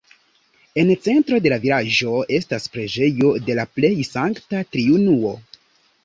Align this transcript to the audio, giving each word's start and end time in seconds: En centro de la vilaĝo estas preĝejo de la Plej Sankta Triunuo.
En 0.83 0.87
centro 1.07 1.39
de 1.45 1.49
la 1.53 1.57
vilaĝo 1.65 2.15
estas 2.37 2.65
preĝejo 2.77 3.29
de 3.49 3.57
la 3.59 3.65
Plej 3.75 3.91
Sankta 4.09 4.63
Triunuo. 4.77 5.35